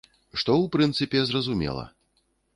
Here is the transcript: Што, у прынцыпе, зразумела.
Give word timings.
Што, 0.43 0.55
у 0.63 0.69
прынцыпе, 0.75 1.23
зразумела. 1.33 1.87